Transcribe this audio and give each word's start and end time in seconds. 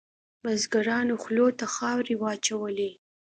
بزګرانو 0.43 1.15
خولو 1.21 1.47
ته 1.59 1.65
خاورې 1.75 2.15
واچولې. 2.21 2.91